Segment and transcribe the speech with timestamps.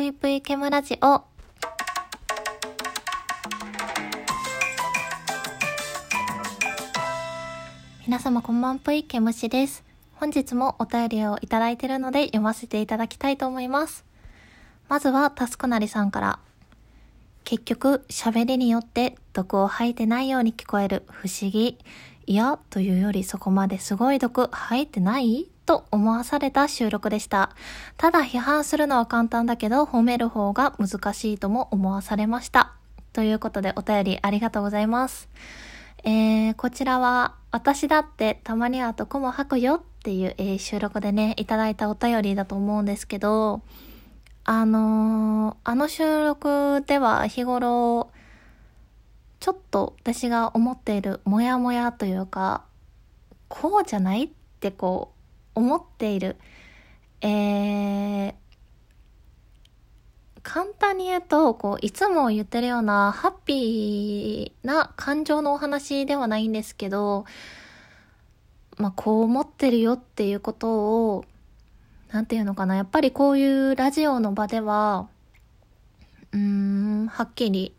[0.00, 1.24] ぷいぷいケムラジオ。
[8.06, 9.84] 皆様こんばんぷいケムシです。
[10.14, 14.06] 本日もお便りをいただいているので読ませていただきたいと思います。
[14.88, 16.38] まずはタスコナリさんから。
[17.44, 21.76] 結局、喋りによって毒を吐いてないように聞こえる不思議。
[22.26, 25.50] いや、というよりそこまですごい毒吐いてない？
[25.70, 27.54] と思わされた収録でした。
[27.96, 32.72] ただ批判するのは簡単だけど褒める方が難しいとも思わされました。
[33.12, 35.28] ということでお便りありがとうございます。
[36.02, 43.62] えー、こちらは私だってたまには毒も吐くよっていう、えー収録でね、いただいたお便りだと思うんですけど、
[44.42, 48.10] あのーあの収録では日頃、
[49.38, 52.64] ちょっと私が思っているモヤモヤというか、
[53.46, 54.28] こうじゃないっ
[54.58, 55.19] てこう、
[55.60, 56.36] 思っている。
[57.20, 58.34] えー、
[60.42, 67.26] 簡単に言うと、こう、いつも言ってるようなハッピーな感情のお話ではないんですけど、
[68.78, 71.24] まあ、こう思ってるよっていうことを、
[72.10, 72.74] なんていうのかな。
[72.74, 75.08] やっぱりこういうラジオの場では、
[76.32, 77.74] うーん、はっきり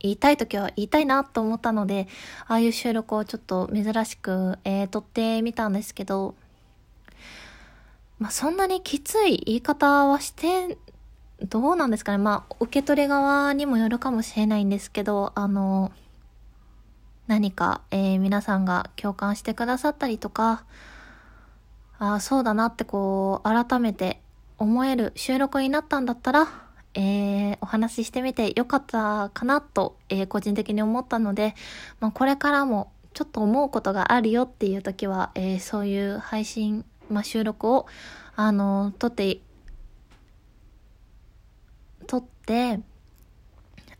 [0.00, 2.08] 言いたいときは言いたいなと思ったので、
[2.48, 6.34] ああいう収録をちょっと珍しく、えー撮ってみたんですけど、
[8.18, 10.78] まあ、そんなにきつい言い方はして、
[11.48, 12.18] どうなんですかね。
[12.18, 15.92] まあ、受け取り側にもよるかもしれないんですけど、あの、
[17.26, 20.64] 何か、えー皆さんが共感してくださったりとか、
[21.98, 24.20] あ、そうだなってこう、改めて
[24.58, 26.48] 思える収録になったんだったら、
[26.94, 31.54] えーお話ししてみてよかったかなと、えー個人的に思ったので、
[32.00, 37.86] まあ、これからもちょっと思うことがあるよっていう時は、えーそういう配信、まあ、収録を、
[38.34, 39.38] あの、撮って、
[42.06, 42.80] 撮って、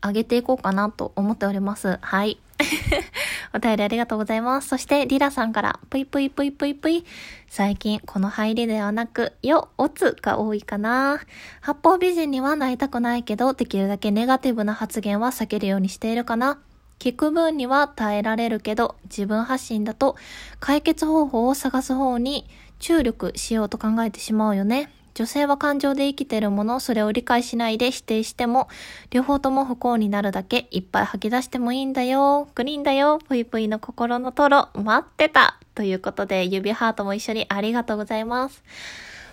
[0.01, 1.97] 上げていこうかなと思っております。
[2.01, 2.39] はい。
[3.53, 4.67] お便りありがとうございます。
[4.67, 7.05] そして、リラさんから、ぷいぷいぷいぷいぷい。
[7.47, 11.19] 最近、この入りではなく、よ、おつが多いかな。
[11.61, 16.59] 八方美人にはなりたくないけど、できるだけネガティブな発言は避けるようにしているかな。
[16.99, 20.15] 聞く分には耐えられるけど、自分発信だと、
[20.59, 22.47] 解決方法を探す方に
[22.79, 24.91] 注力しようと考えてしまうよね。
[25.13, 28.67] 女性は感情で生きてるもの、それを理解しないで否定しても、
[29.09, 32.47] 両方とも不幸になるだけ、いっぱい吐き出してもいいんだよ。
[32.53, 33.17] グリーンだよ。
[33.27, 35.59] ぷいぷいの心のトロ、待ってた。
[35.73, 38.63] ということで、指ハートも一緒にありがとうございます。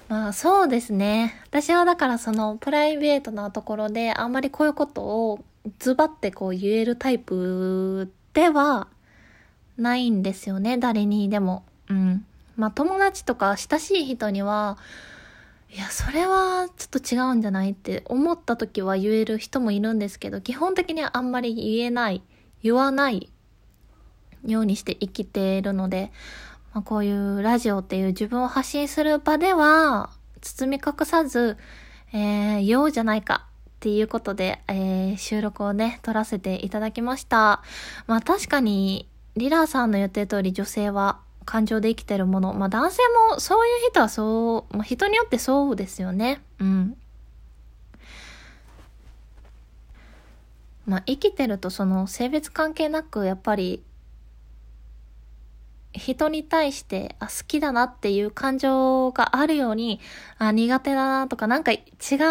[0.08, 1.34] まあそうですね。
[1.46, 5.44] 私はだからそのプライベートなところであんまりこういうことを
[5.78, 8.88] ズバってこう言えるタイプでは
[9.78, 10.78] ないんですよね。
[10.78, 11.64] 誰にでも。
[11.88, 12.26] うん。
[12.56, 14.78] まあ友達とか親しい人には、
[15.74, 22.22] いや、それはちょっと違うんじゃないって思った時は言える人もいるんですけど、基本的にはあんまり言えない、
[22.62, 23.28] 言わない
[24.44, 26.12] ようにして生きているので、
[26.72, 30.10] まあ、こういうラジオっていう自分を発信する場では、
[30.42, 31.56] 包み隠さず、
[32.12, 37.62] えー、言おうじゃないかっていうことで、えー、収録をね、撮らせていただきました。
[38.06, 42.52] まあ確かに、リラーさんの言ってる通り女性は感情で生きてるもの。
[42.54, 42.98] まあ男性
[43.30, 46.42] もそういう人はそう、まあ人によってそうですよね。
[46.58, 46.96] うん。
[50.86, 53.82] まあ生きてるとその性別関係なくやっぱり
[56.12, 60.00] 人に対して、あ、好きだなっていう感情があるように、
[60.36, 61.80] あ、苦手だなとか、なんか違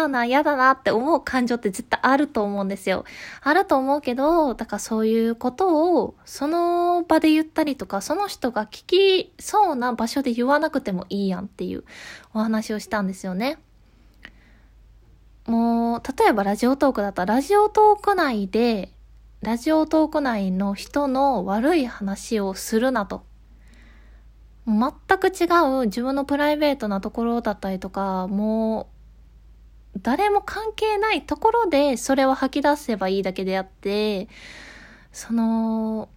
[0.04, 3.04] うな、嫌だなって思う感情って絶対あると思うんですよ。
[3.42, 11.84] あると思うけど、だからそういうことを、その場で言ったりとか、その人が聞きそうな場所で言わなくてもいいやんっていう
[12.32, 13.58] お話をしたんですよね。
[15.46, 18.92] もう、例えばラジオトークだったら、ラジオトーク内で、
[19.42, 23.24] ラジオトーク内の人の悪い話をするなと。
[24.66, 25.44] 全く違
[25.82, 28.88] う自分のプライベートなところだったりとか、も
[29.94, 34.28] う、誰も関係ないところでそれを吐き出せばいいだけであって、
[35.12, 36.08] その、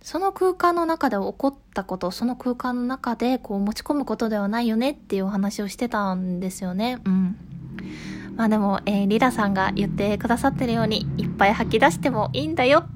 [0.00, 7.00] その空間の中で起こったこと、その空間の中でこう持ち込むことではないよねっていうお話をしてたんですよね。
[7.04, 7.36] うん。
[8.36, 12.86] まあでも、えーリラさんが言ってくださってるように、いっぱい吐き出してもいいんだよ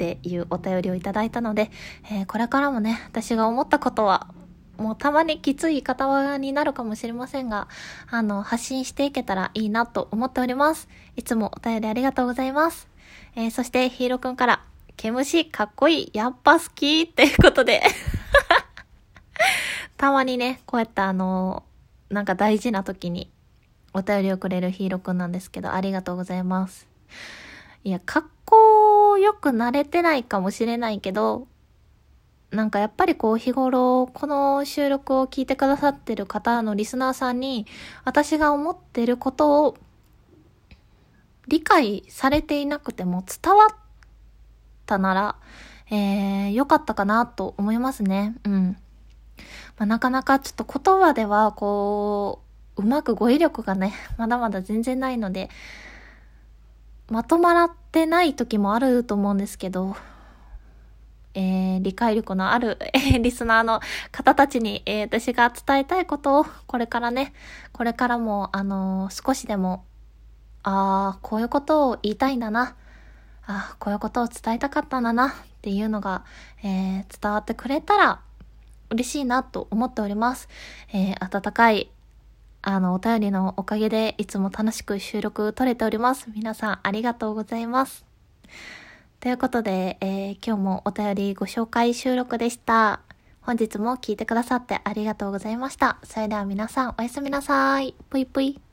[0.00, 1.70] っていうお便りをいただいたので、
[2.10, 4.28] えーこれからもね、私が思ったことは、
[4.78, 7.68] もうたまにきつい言い方になるかもしれませんが、
[8.10, 10.88] あの、発信していけたらいいなと思っております。
[11.16, 12.88] いつもお便りありがとうございます。
[13.36, 14.62] えーそしてヒーローくんから、
[14.96, 17.82] 毛虫かっこいい、やっぱ好きっていうことで、
[19.98, 21.62] たまにね、こうやってあの、
[22.08, 23.30] なんか大事な時に
[23.92, 26.88] お便りをくれるヒーローくんなんですけど、ありがとうございます。
[27.82, 28.39] いや、格好よ
[29.40, 31.46] くなれてないかもしれないけど、
[32.50, 37.66] なんかやっぱりこう日頃この収録を聞いてくださってる方のリスナーさんに
[38.04, 39.76] 私が思ってることを
[41.46, 43.76] 理解されていなくても伝わっ
[44.86, 45.36] たなら、
[45.90, 48.36] えー、良かったかなと思いますね。
[48.44, 48.76] うん。
[49.76, 52.42] まあ、なかなかちょっと言葉ではこ
[52.76, 55.50] う、うまく語彙力がね、 まだまだ全然ないので、
[57.10, 59.96] まとまらってない時もあると思うんですけど、
[61.34, 63.80] えー、理解力のある、えー、リスナーの
[64.12, 67.32] 方たちに、えー、私が伝えたいことを、これからね、
[67.72, 69.84] これからも、あのー、少しでも、
[70.62, 72.76] ああ、こういうことを言いたいんだな。
[73.46, 75.32] ああ、こういうことを伝えたかったんだな、っ
[75.62, 76.24] ていうのが、
[76.62, 78.20] えー伝わってくれたら、
[78.90, 80.48] 嬉しいなと思っております。
[80.92, 81.90] えー温かい、
[82.62, 86.28] あの、お便りのおかげで、いつも楽しく収録撮れております。
[86.34, 88.04] 皆さん、ありがとうございます。
[89.20, 93.00] ということで、えー、今日もお便りご紹介収録でした。
[93.42, 95.98] 本日も聞いてくださってありがとうございました。
[96.04, 97.94] それでは皆さんおやすみなさい。
[98.08, 98.69] ぷいぷい。